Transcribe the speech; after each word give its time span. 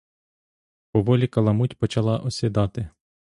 Поволі 0.91 1.27
каламуть 1.27 1.77
почала 1.77 2.17
осідати. 2.17 2.89